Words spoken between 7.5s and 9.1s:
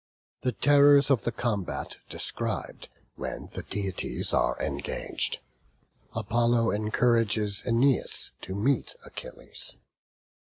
Æneas to meet